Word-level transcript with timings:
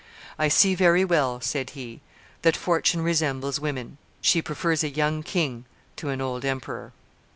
"I 0.39 0.47
see 0.47 0.73
very 0.73 1.05
well," 1.05 1.39
said 1.41 1.69
he, 1.77 2.01
"that 2.41 2.57
fortune 2.57 3.03
resembles 3.03 3.59
women; 3.59 3.99
she 4.19 4.41
prefers 4.41 4.83
a 4.83 4.89
young 4.89 5.21
king 5.21 5.65
to 5.97 6.09
an 6.09 6.19
old 6.19 6.43
emperor." 6.43 6.91